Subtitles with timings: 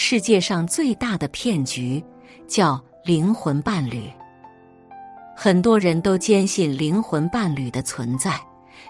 [0.00, 2.00] 世界上最大的骗局
[2.46, 4.08] 叫灵魂伴侣。
[5.36, 8.40] 很多人都坚信灵魂伴侣的存在，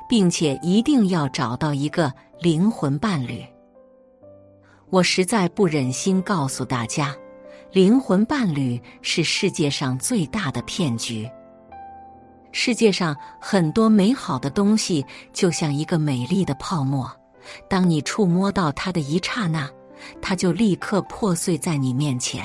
[0.07, 3.43] 并且一定要找到一个灵魂伴侣。
[4.91, 7.17] 我实在不忍心告诉大家，
[7.73, 11.27] 灵魂伴侣是世界上最大的骗局。
[12.53, 17.11] 世界上很多美好的东西，就像一个美丽的泡沫，
[17.67, 19.71] 当你触摸到它的一刹那，
[20.21, 22.45] 它就立刻破碎在你面前。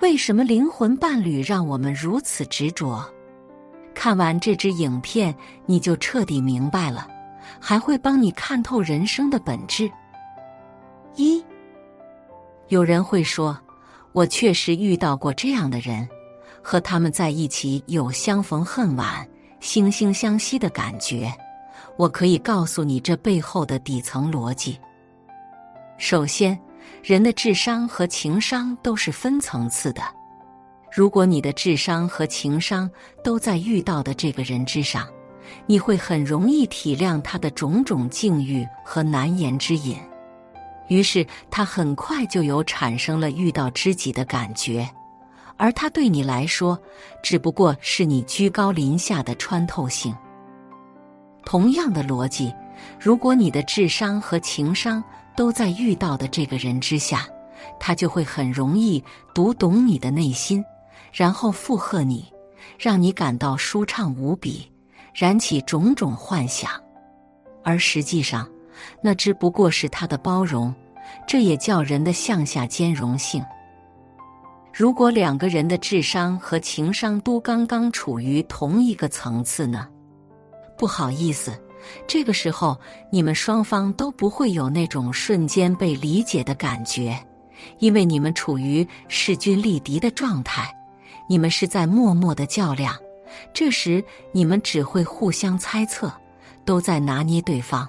[0.00, 3.04] 为什么灵魂伴侣让我们如此执着？
[3.94, 5.34] 看完这支影片，
[5.66, 7.06] 你就彻底明白了，
[7.60, 9.90] 还会帮你看透人生的本质。
[11.16, 11.44] 一，
[12.68, 13.58] 有人会说，
[14.12, 16.08] 我确实遇到过这样的人，
[16.62, 19.28] 和他们在一起有相逢恨晚、
[19.60, 21.30] 惺惺相惜的感觉。
[21.98, 24.78] 我可以告诉你这背后的底层逻辑。
[26.00, 26.58] 首先。
[27.02, 30.02] 人的智商和情商都是分层次的。
[30.92, 32.90] 如果你的智商和情商
[33.24, 35.08] 都在遇到的这个人之上，
[35.64, 39.96] 你会很容易体谅他的种种境遇和难言之隐，
[40.88, 44.86] 于是他很快就有产生了遇到知己的感觉，
[45.56, 46.78] 而他对你来说，
[47.22, 50.14] 只不过是你居高临下的穿透性。
[51.46, 52.52] 同样的逻辑，
[52.98, 55.02] 如果你的智商和情商，
[55.40, 57.26] 都在遇到的这个人之下，
[57.78, 59.02] 他就会很容易
[59.34, 60.62] 读懂你的内心，
[61.14, 62.30] 然后附和你，
[62.78, 64.70] 让你感到舒畅无比，
[65.14, 66.70] 燃起种种幻想。
[67.64, 68.46] 而实际上，
[69.00, 70.74] 那只不过是他的包容，
[71.26, 73.42] 这也叫人的向下兼容性。
[74.74, 79.88] 如果两个人的智商和情商都刚刚处于同一个层次呢？
[80.76, 81.58] 不好意思。
[82.06, 82.78] 这个时候，
[83.10, 87.18] 你们双方都不会有那种瞬间被理解的感觉，
[87.78, 90.74] 因为你们处于势均力敌的状态，
[91.28, 92.94] 你们是在默默的较量。
[93.54, 96.12] 这时，你们只会互相猜测，
[96.64, 97.88] 都在拿捏对方。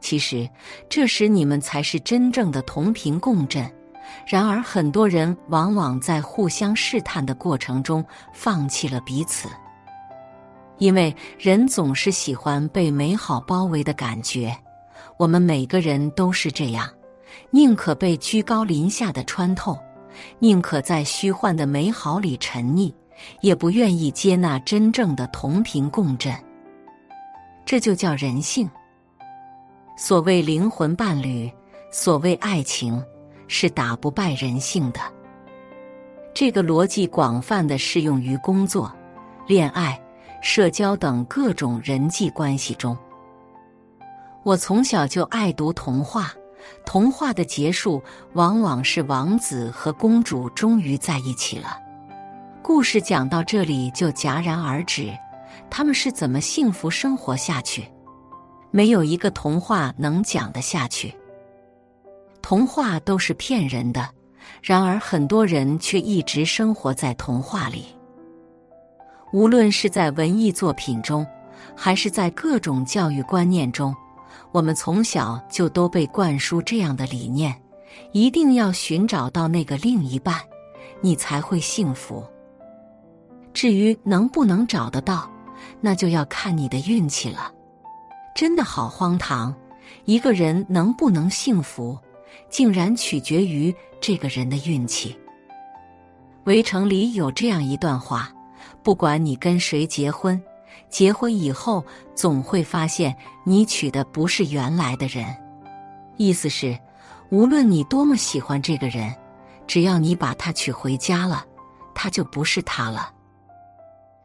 [0.00, 0.48] 其实，
[0.88, 3.70] 这时你们才是真正的同频共振。
[4.26, 9.48] 然而，很多人往往在互相试探的过程中放弃了彼此。
[10.80, 14.56] 因为人总是喜欢被美好包围的感觉，
[15.18, 16.88] 我们每个人都是这样，
[17.50, 19.78] 宁可被居高临下的穿透，
[20.38, 22.92] 宁可在虚幻的美好里沉溺，
[23.42, 26.34] 也不愿意接纳真正的同频共振。
[27.66, 28.68] 这就叫人性。
[29.98, 31.52] 所谓灵魂伴侣，
[31.92, 33.04] 所谓爱情，
[33.48, 35.00] 是打不败人性的。
[36.32, 38.90] 这个逻辑广泛的适用于工作、
[39.46, 40.00] 恋爱。
[40.40, 42.96] 社交等各种人际关系中，
[44.42, 46.32] 我从小就爱读童话。
[46.84, 48.02] 童话的结束
[48.34, 51.78] 往往是王子和公主终于在一起了。
[52.62, 55.10] 故事讲到这里就戛然而止。
[55.68, 57.84] 他们是怎么幸福生活下去？
[58.70, 61.14] 没有一个童话能讲得下去。
[62.42, 64.08] 童话都是骗人的，
[64.62, 67.86] 然而很多人却一直生活在童话里。
[69.32, 71.26] 无论是在文艺作品中，
[71.76, 73.94] 还是在各种教育观念中，
[74.50, 77.54] 我们从小就都被灌输这样的理念：
[78.12, 80.34] 一定要寻找到那个另一半，
[81.00, 82.24] 你才会幸福。
[83.54, 85.30] 至于能不能找得到，
[85.80, 87.52] 那就要看你的运气了。
[88.34, 89.54] 真的好荒唐！
[90.06, 91.96] 一个人能不能幸福，
[92.48, 95.16] 竟然取决于这个人的运气。
[96.44, 98.32] 围城里有这样一段话。
[98.82, 100.40] 不管你跟谁结婚，
[100.88, 103.14] 结婚以后总会发现
[103.44, 105.24] 你娶的不是原来的人。
[106.16, 106.78] 意思是，
[107.30, 109.14] 无论你多么喜欢这个人，
[109.66, 111.44] 只要你把他娶回家了，
[111.94, 113.12] 他就不是他了。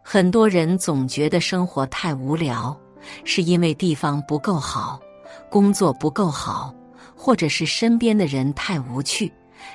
[0.02, 2.76] 很多人总觉得生活太无聊，
[3.24, 5.00] 是因为地方不够好，
[5.50, 6.74] 工作不够好，
[7.16, 9.32] 或者是身边的人太无趣，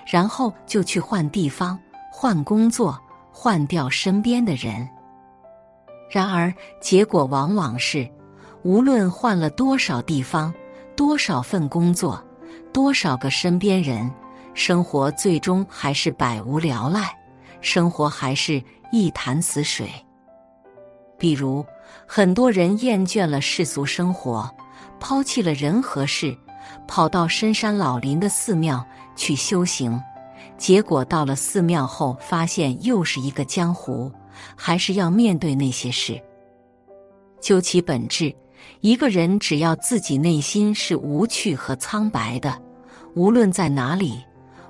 [0.07, 1.79] 然后就去换地方、
[2.11, 2.99] 换工作。
[3.33, 4.89] 换掉身边的人，
[6.11, 8.09] 然而结果往往是，
[8.63, 10.53] 无论换了多少地方、
[10.97, 12.23] 多少份工作、
[12.73, 14.11] 多少个身边人，
[14.53, 17.17] 生活最终还是百无聊赖，
[17.61, 18.63] 生活还是
[18.93, 19.89] 一潭死水。
[21.17, 21.65] 比如，
[22.07, 24.51] 很多人厌倦了世俗生活，
[24.99, 26.37] 抛弃了人和事，
[26.89, 28.85] 跑到深山老林的寺庙
[29.15, 30.03] 去修行。
[30.61, 34.13] 结果到了寺庙后，发现又是一个江湖，
[34.55, 36.21] 还是要面对那些事。
[37.41, 38.33] 究其本质，
[38.83, 42.61] 一个人只要自己内心是无趣和苍白的，
[43.15, 44.23] 无论在哪里，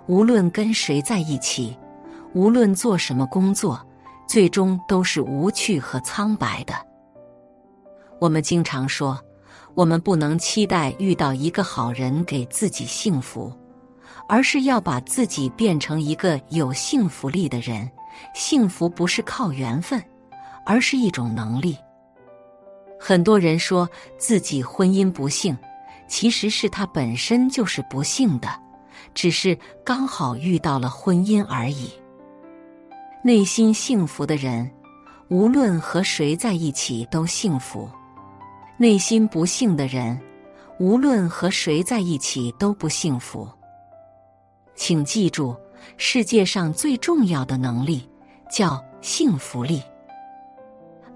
[0.06, 1.76] 无论跟谁在一起，
[2.34, 3.84] 无论做什么工作，
[4.28, 6.74] 最终都是无趣和苍白的。
[8.20, 9.18] 我们经常说，
[9.74, 13.52] 我们不能期待遇到一个好人给自己幸福，
[14.30, 17.90] 而是要把自己变成一个有幸福力的人。
[18.32, 20.00] 幸福不是靠缘分，
[20.64, 21.76] 而是一种能力。
[22.96, 25.56] 很多人说自己婚姻不幸，
[26.06, 28.48] 其实是他本身就是不幸的，
[29.14, 31.90] 只是刚好遇到了婚姻而已。
[33.24, 34.70] 内心幸福的人，
[35.28, 37.90] 无论和谁在一起都幸福；
[38.76, 40.20] 内心不幸的人，
[40.78, 43.48] 无论和谁在一起都不幸福。
[44.80, 45.54] 请记住，
[45.98, 48.08] 世界上最重要的能力
[48.50, 49.82] 叫幸福力。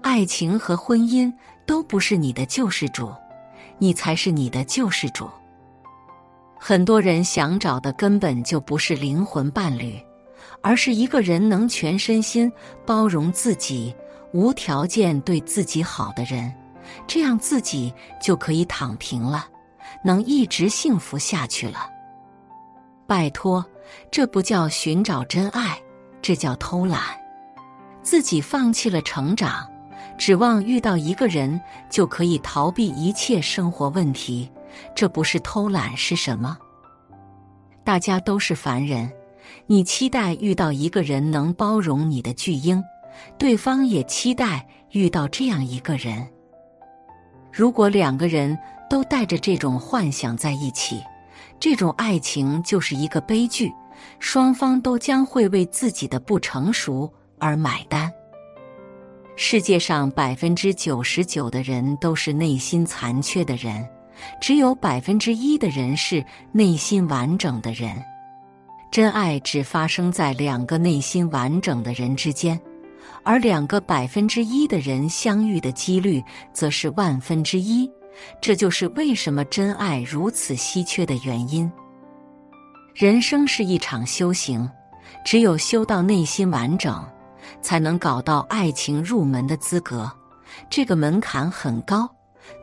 [0.03, 1.33] 爱情和婚姻。
[1.65, 3.11] 都不是你的救世主，
[3.79, 5.27] 你才是你的救世主。
[6.59, 9.99] 很多人想找的根本就不是灵魂伴侣，
[10.61, 12.51] 而是一个人能全身心
[12.85, 13.95] 包容自己、
[14.31, 16.53] 无条件对自己好的人，
[17.07, 17.91] 这样自己
[18.21, 19.47] 就可以躺平了，
[20.03, 21.94] 能一直幸福下去了。
[23.07, 23.63] 拜托，
[24.09, 25.77] 这不叫寻找真爱，
[26.21, 26.99] 这叫偷懒，
[28.01, 29.67] 自己放弃了成长。
[30.17, 31.59] 指望遇到一个人
[31.89, 34.49] 就可以逃避一切生活问题，
[34.95, 36.57] 这不是偷懒是什么？
[37.83, 39.11] 大家都是凡人，
[39.67, 42.81] 你期待遇到一个人能包容你的巨婴，
[43.37, 46.25] 对方也期待遇到这样一个人。
[47.51, 48.57] 如果两个人
[48.89, 51.01] 都带着这种幻想在一起，
[51.65, 53.73] 这种爱情就是一个悲剧，
[54.19, 58.07] 双方都将会为自己的不成熟而买单。
[59.35, 63.83] 世界上百分之九十九的人都是内心残缺的人，
[64.39, 67.99] 只有百分之一的人是内心完整的人。
[68.91, 72.61] 真爱只发生在两个内心完整的人之间，
[73.23, 76.23] 而两个百分之一的人相遇的几率
[76.53, 77.89] 则是万分之一。
[78.41, 81.71] 这就是为什么真爱如此稀缺的原因。
[82.93, 84.69] 人生是一场修行，
[85.25, 87.03] 只有修到内心完整。
[87.61, 90.11] 才能搞到爱情入门的资格，
[90.67, 92.09] 这个门槛很高，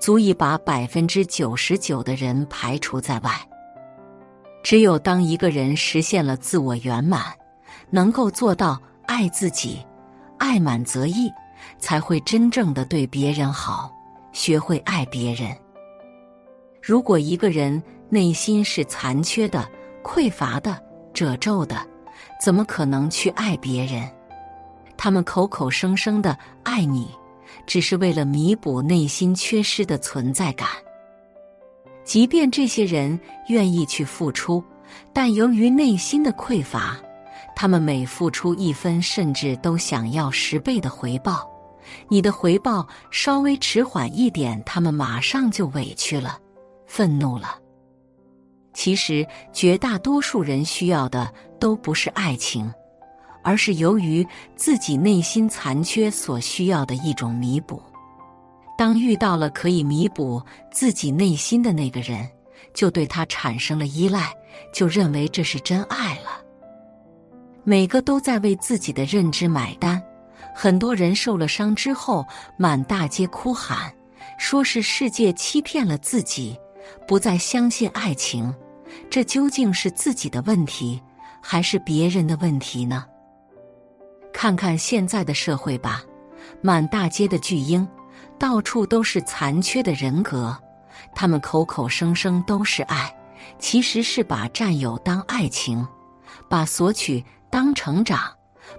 [0.00, 3.32] 足以把百分之九十九的人排除在外。
[4.62, 7.32] 只有当一个人实现了自我圆满，
[7.90, 9.84] 能够做到爱自己，
[10.38, 11.31] 爱满则溢，
[11.78, 13.93] 才会真正的对别人好，
[14.32, 15.56] 学会爱别人。
[16.81, 19.69] 如果一个人内心是残缺的、
[20.02, 20.82] 匮乏的、
[21.14, 21.87] 褶皱的，
[22.40, 24.08] 怎么可能去爱别人？
[24.96, 27.08] 他们口口声声的爱你，
[27.67, 30.69] 只是为了弥补内心缺失的存在感。
[32.05, 33.19] 即便这些人
[33.49, 34.62] 愿意去付出，
[35.12, 37.00] 但由于内心的匮乏，
[37.55, 41.49] 他们每付出一分，甚至都想要十倍的回报。
[42.08, 46.38] 你的回报稍微迟缓一点，他们马上就委屈了，
[46.87, 47.58] 愤怒了。
[48.73, 52.73] 其实，绝大多数人需要的都不是爱情。
[53.45, 57.83] 而是由于自己内心残缺所需要的一种弥补。
[58.78, 60.40] 当遇到了可以弥补
[60.71, 62.25] 自己内心的那个人，
[62.73, 64.33] 就对他产生了依赖，
[64.73, 66.40] 就认为这是真爱了。
[67.64, 70.00] 每个都在为自己的认知买单。
[70.54, 73.92] 很多人受了伤之后，满大街哭喊，
[74.38, 76.59] 说是世界欺骗了自己，
[77.06, 78.54] 不再相信爱情。
[79.09, 81.02] 这究竟是自己的问题，
[81.40, 83.06] 还是别人的问题呢？
[84.32, 86.02] 看看现在的社会吧，
[86.61, 87.87] 满大街的巨婴，
[88.38, 90.56] 到处都是残缺的人格。
[91.14, 93.14] 他们口口声声都是爱，
[93.59, 95.87] 其实是把占有当爱情，
[96.49, 98.30] 把索取当成长，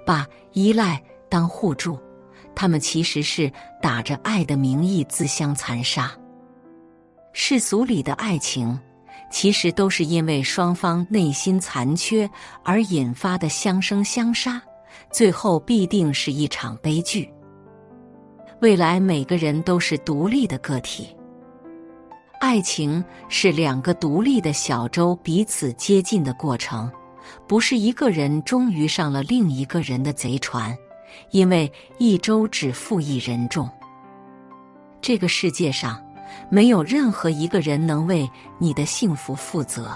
[0.06, 1.02] 把依赖
[1.34, 1.98] 当互助。
[2.54, 6.12] 他们其实是打着爱的名义自相残杀。
[7.32, 8.80] 世俗里的爱情，
[9.32, 12.30] 其实都是因为双方内心残缺
[12.64, 14.62] 而引发的相生相杀。
[15.10, 17.28] 最后必定是一场悲剧。
[18.62, 21.08] 未来每个人都是独立的个体，
[22.40, 26.92] 爱情是两个独立的小舟彼此接近的过程，
[27.48, 30.76] 不是一个人终于上了另一个人的贼船，
[31.32, 33.70] 因为一周只负一人重。
[35.02, 36.02] 这个世界上
[36.50, 39.96] 没有任何一个人能为你的幸福负责，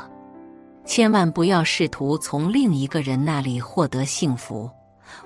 [0.86, 4.70] 千万不要试图从另一个人那里获得幸福。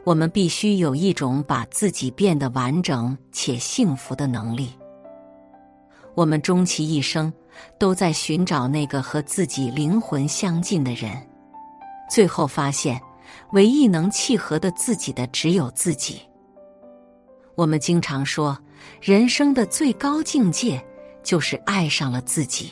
[0.04, 4.72] 我们必须有一种把自己变得完整且幸福的能力。
[6.14, 7.32] 我们终其一生
[7.80, 11.12] 都在寻找那个和自己灵魂相近的人，
[12.10, 13.02] 最后发现，
[13.52, 16.22] 唯一能契合的自己的只有自己。
[17.56, 18.58] 我们经常说，
[19.02, 20.84] 人生的最高境界
[21.22, 22.72] 就是爱上了自己。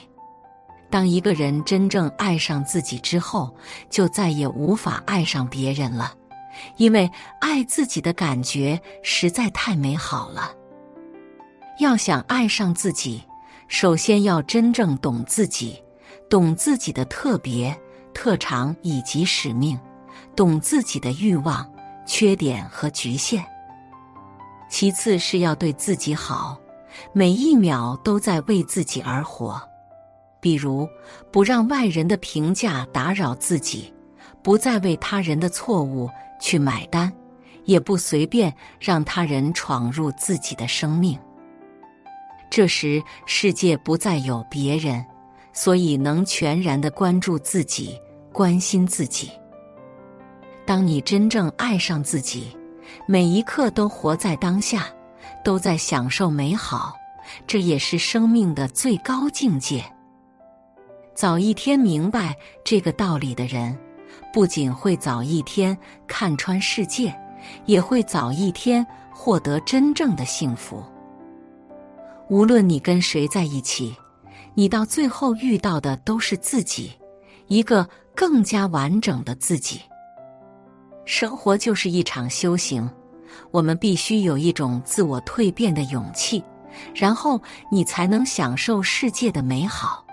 [0.90, 3.56] 当一个人真正爱上自己之后，
[3.90, 6.14] 就再也无法爱上别人了，
[6.78, 10.52] 因为爱自己的感觉实在太美好了。
[11.80, 13.24] 要想爱上自己，
[13.68, 15.80] 首先要真正懂自己，
[16.28, 17.80] 懂自己的特别、
[18.14, 19.80] 特长以及使命，
[20.40, 21.70] 懂自己的欲望、
[22.06, 23.46] 缺点和局限。
[24.70, 26.58] 其次是要对自己好，
[27.12, 29.62] 每一秒都在为自己而活。
[30.40, 30.88] 比如，
[31.30, 33.94] 不让外人的评价打扰自己，
[34.42, 37.12] 不再为他人的错误去买单，
[37.66, 41.20] 也不随便让他人闯入自己的生命。
[42.50, 45.06] 这时，世界不再有别人，
[45.52, 48.00] 所以能全然的关注自己、
[48.32, 49.30] 关心自己。
[50.70, 52.56] 当你真正爱上自己，
[53.08, 54.86] 每一刻都活在当下，
[55.44, 56.96] 都在享受美好，
[57.48, 59.84] 这也是生命的最高境界。
[61.16, 63.76] 早一天明白这个道理的人，
[64.32, 67.20] 不仅会早一天看穿世界，
[67.66, 70.84] 也会早一天获得真正的幸福。
[72.30, 73.96] 无论你跟谁在一起，
[74.54, 76.92] 你到最后遇到的都是自己，
[77.48, 79.82] 一个更加完整的自己。
[81.10, 82.88] 生活就是一场修行，
[83.50, 86.44] 我们必须有一种自我蜕变的勇气，
[86.94, 90.06] 然后你才能享受世界的美好。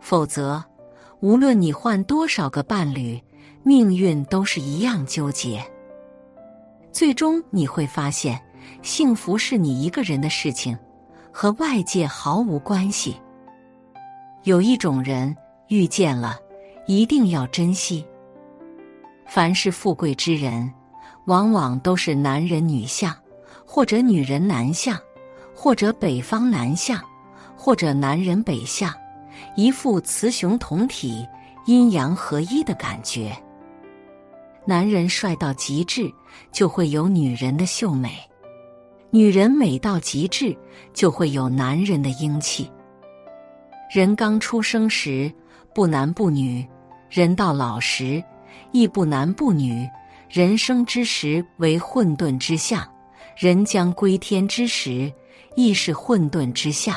[0.00, 0.62] 否则，
[1.18, 3.20] 无论你换多少个伴侣，
[3.64, 5.60] 命运都是一样纠结。
[6.92, 8.40] 最终你会发现，
[8.82, 10.78] 幸福是你一个人的事情。
[11.32, 13.16] 和外界毫无关系。
[14.44, 16.38] 有一种人遇见了，
[16.86, 18.04] 一定要珍惜。
[19.30, 20.68] 凡是富贵之人，
[21.26, 23.16] 往往都是男人女相，
[23.64, 24.98] 或者女人男相，
[25.54, 27.00] 或者北方男相，
[27.56, 28.92] 或者男人北相，
[29.54, 31.24] 一副雌雄同体、
[31.64, 33.32] 阴阳合一的感觉。
[34.64, 36.12] 男人帅到极致，
[36.50, 38.10] 就会有女人的秀美。
[39.10, 40.58] 女人美到极致，
[40.92, 42.68] 就会有男人的英气。
[43.94, 45.32] 人刚出生时
[45.72, 46.66] 不男不女，
[47.08, 48.20] 人到老时
[48.72, 49.88] 亦不男不女。
[50.28, 52.88] 人生之时为混沌之象，
[53.36, 55.12] 人将归天之时
[55.56, 56.94] 亦是混沌之象。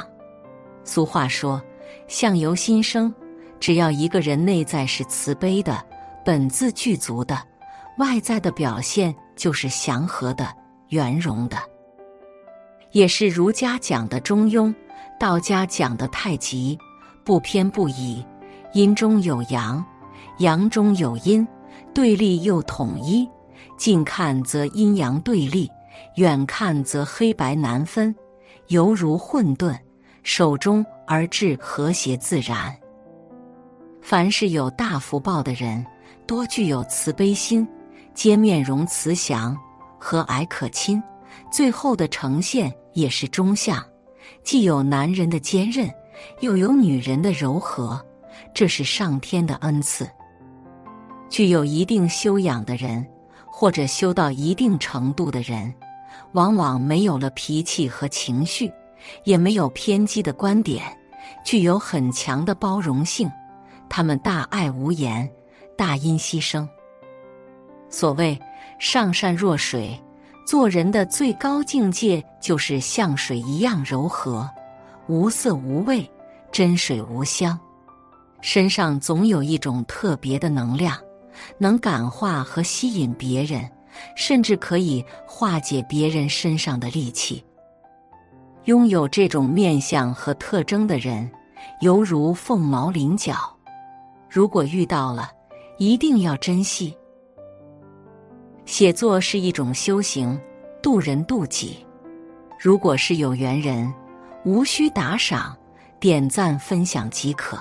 [0.83, 1.59] 俗话说
[2.07, 3.13] ：“相由心生。”
[3.59, 5.83] 只要一个人内在是慈悲的、
[6.25, 7.41] 本自具足的，
[7.97, 10.53] 外在的表现就是祥和的、
[10.89, 11.57] 圆融的。
[12.91, 14.71] 也是儒家讲的中庸，
[15.17, 16.77] 道家讲的太极，
[17.23, 18.23] 不偏不倚，
[18.73, 19.83] 阴中有阳，
[20.39, 21.47] 阳中有阴，
[21.93, 23.27] 对立又统一。
[23.77, 25.69] 近看则阴阳对立，
[26.15, 28.13] 远看则黑白难分，
[28.67, 29.77] 犹如混沌，
[30.21, 32.75] 守中而至和谐自然。
[34.01, 35.85] 凡是有大福报的人，
[36.27, 37.67] 多具有慈悲心，
[38.13, 39.57] 皆面容慈祥，
[39.99, 41.01] 和蔼可亲。
[41.51, 43.83] 最后的呈现也是中相，
[44.43, 45.89] 既有男人的坚韧，
[46.41, 47.99] 又有女人的柔和，
[48.53, 50.07] 这是上天的恩赐。
[51.33, 53.03] 具有一定修养的人，
[53.47, 55.73] 或者修到一定程度的人，
[56.33, 58.71] 往往没有了脾气和情绪，
[59.23, 60.83] 也没有偏激的观点，
[61.43, 63.27] 具有很强的包容性。
[63.89, 65.27] 他们大爱无言，
[65.75, 66.69] 大音希声。
[67.89, 68.39] 所谓
[68.77, 69.99] 上善若水。
[70.45, 74.47] 做人的最高境界就是像水一样柔和，
[75.07, 76.07] 无色无味，
[76.51, 77.57] 真水无香。
[78.41, 80.95] 身上总有一种特别的能量，
[81.57, 83.69] 能感化和吸引别人，
[84.15, 87.43] 甚至可以化解别人身上的戾气。
[88.65, 91.29] 拥有这种面相和特征的人，
[91.81, 93.35] 犹如凤毛麟角。
[94.29, 95.29] 如果遇到了，
[95.77, 96.95] 一定要珍惜。
[98.65, 100.39] 写作是一种修行，
[100.81, 101.85] 渡人渡己。
[102.57, 103.93] 如果是有缘人，
[104.45, 105.53] 无需打赏，
[105.99, 107.57] 点赞分享即可。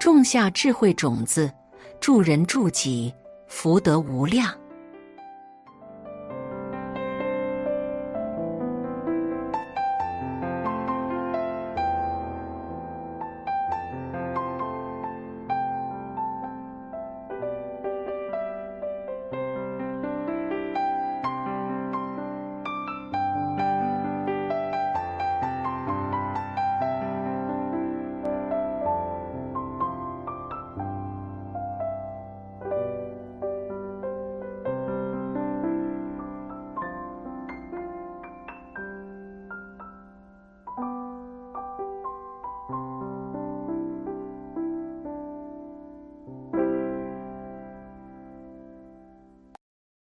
[0.00, 1.52] 种下智慧种子，
[2.00, 3.12] 助人助己，
[3.46, 4.54] 福德无量。